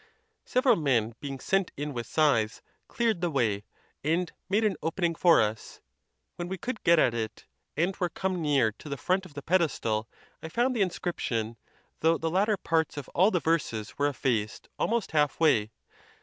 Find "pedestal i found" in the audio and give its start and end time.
9.43-10.75